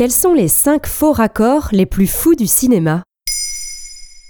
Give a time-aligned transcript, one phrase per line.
[0.00, 3.02] Quels sont les 5 faux raccords les plus fous du cinéma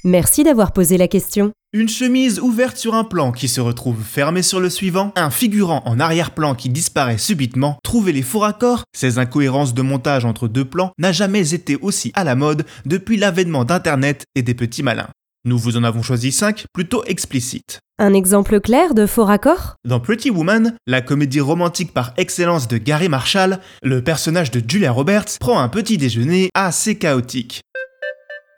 [0.02, 1.52] Merci d'avoir posé la question.
[1.72, 5.82] Une chemise ouverte sur un plan qui se retrouve fermée sur le suivant, un figurant
[5.86, 10.64] en arrière-plan qui disparaît subitement, trouver les faux raccords, ces incohérences de montage entre deux
[10.64, 15.10] plans n'a jamais été aussi à la mode depuis l'avènement d'Internet et des petits malins.
[15.46, 17.80] Nous vous en avons choisi 5 plutôt explicites.
[17.98, 19.76] Un exemple clair de faux raccord?
[19.86, 24.92] Dans Pretty Woman, la comédie romantique par excellence de Gary Marshall, le personnage de Julia
[24.92, 27.62] Roberts prend un petit déjeuner assez chaotique.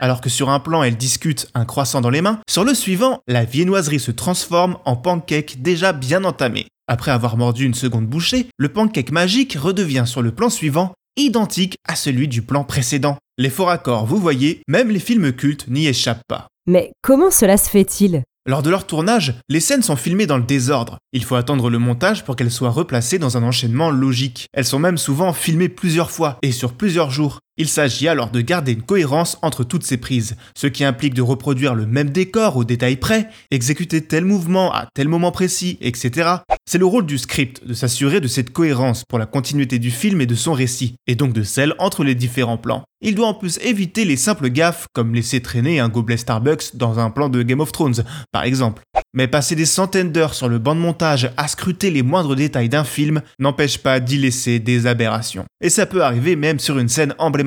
[0.00, 3.20] Alors que sur un plan elle discute un croissant dans les mains, sur le suivant,
[3.28, 6.66] la viennoiserie se transforme en pancake déjà bien entamé.
[6.88, 11.76] Après avoir mordu une seconde bouchée, le pancake magique redevient sur le plan suivant identique
[11.86, 13.18] à celui du plan précédent.
[13.42, 16.46] Les faux raccords, vous voyez, même les films cultes n'y échappent pas.
[16.68, 18.22] Mais comment cela se fait-il?
[18.46, 20.98] Lors de leur tournage, les scènes sont filmées dans le désordre.
[21.12, 24.46] Il faut attendre le montage pour qu'elles soient replacées dans un enchaînement logique.
[24.52, 27.40] Elles sont même souvent filmées plusieurs fois et sur plusieurs jours.
[27.58, 31.20] Il s'agit alors de garder une cohérence entre toutes ces prises, ce qui implique de
[31.20, 36.36] reproduire le même décor au détail près, exécuter tel mouvement à tel moment précis, etc.
[36.64, 40.22] C'est le rôle du script de s'assurer de cette cohérence pour la continuité du film
[40.22, 42.84] et de son récit, et donc de celle entre les différents plans.
[43.04, 47.00] Il doit en plus éviter les simples gaffes comme laisser traîner un gobelet Starbucks dans
[47.00, 48.82] un plan de Game of Thrones, par exemple.
[49.12, 52.68] Mais passer des centaines d'heures sur le banc de montage à scruter les moindres détails
[52.68, 55.44] d'un film n'empêche pas d'y laisser des aberrations.
[55.60, 57.41] Et ça peut arriver même sur une scène emblématique,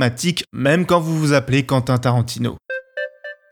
[0.53, 2.57] même quand vous vous appelez Quentin Tarantino.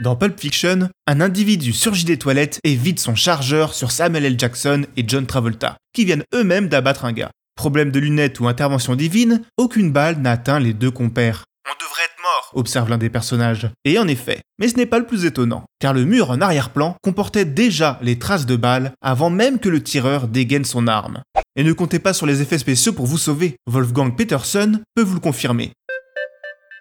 [0.02, 4.39] Dans Pulp Fiction, un individu surgit des toilettes et vide son chargeur sur Samuel L.
[4.39, 7.31] Jackson et John Travolta, qui viennent eux-mêmes d'abattre un gars.
[7.55, 11.45] Problème de lunettes ou intervention divine, aucune balle n'a atteint les deux compères.
[11.66, 13.69] On devrait être mort, observe l'un des personnages.
[13.86, 16.97] Et en effet, mais ce n'est pas le plus étonnant, car le mur en arrière-plan
[17.03, 21.21] comportait déjà les traces de balles avant même que le tireur dégaine son arme.
[21.55, 25.14] Et ne comptez pas sur les effets spéciaux pour vous sauver, Wolfgang Peterson peut vous
[25.14, 25.71] le confirmer.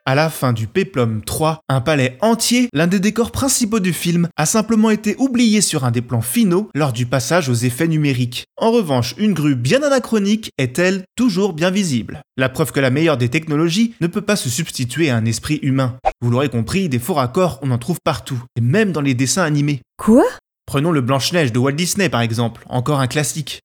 [0.05, 4.29] À la fin du Peplum 3, un palais entier, l'un des décors principaux du film,
[4.37, 8.47] a simplement été oublié sur un des plans finaux lors du passage aux effets numériques.
[8.57, 12.21] En revanche, une grue bien anachronique est, elle, toujours bien visible?
[12.37, 15.61] La preuve que la meilleure des technologies ne peut pas se substituer à un esprit
[15.63, 15.97] humain.
[16.21, 19.45] Vous l'aurez compris, des faux raccords, on en trouve partout, et même dans les dessins
[19.45, 19.83] animés.
[19.99, 20.25] Quoi?
[20.67, 23.61] Prenons le Blanche-Neige de Walt Disney par exemple, encore un classique.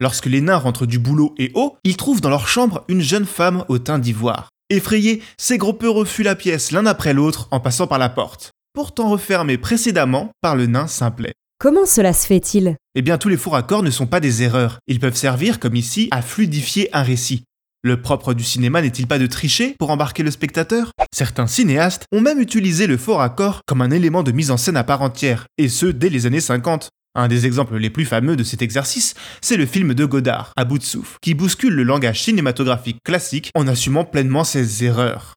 [0.00, 3.26] Lorsque les nains rentrent du boulot et haut, ils trouvent dans leur chambre une jeune
[3.26, 4.48] femme au teint d'ivoire.
[4.72, 9.10] Effrayés, ces groupes refusent la pièce l'un après l'autre en passant par la porte, pourtant
[9.10, 11.34] refermée précédemment par le nain simplet.
[11.60, 12.76] Comment cela se fait-il?
[12.94, 14.78] Eh bien, tous les faux raccords ne sont pas des erreurs.
[14.86, 17.44] Ils peuvent servir, comme ici, à fluidifier un récit.
[17.82, 20.92] Le propre du cinéma n'est-il pas de tricher pour embarquer le spectateur?
[21.14, 24.78] Certains cinéastes ont même utilisé le faux raccord comme un élément de mise en scène
[24.78, 26.88] à part entière, et ce dès les années 50.
[27.14, 29.12] Un des exemples les plus fameux de cet exercice,
[29.42, 33.50] c'est le film de Godard, à bout de souffle, qui bouscule le langage cinématographique classique
[33.54, 35.34] en assumant pleinement ses erreurs.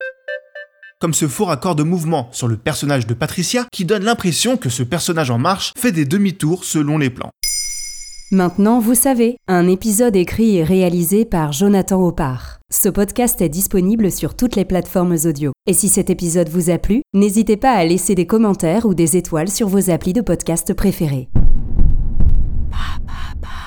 [1.02, 4.70] Comme ce faux raccord de mouvement sur le personnage de Patricia qui donne l'impression que
[4.70, 7.32] ce personnage en marche fait des demi-tours selon les plans.
[8.32, 12.60] Maintenant, vous savez, un épisode écrit et réalisé par Jonathan Oppard.
[12.74, 15.52] Ce podcast est disponible sur toutes les plateformes audio.
[15.68, 19.18] Et si cet épisode vous a plu, n'hésitez pas à laisser des commentaires ou des
[19.18, 21.28] étoiles sur vos applis de podcast préférés.
[22.70, 23.65] 爸爸爸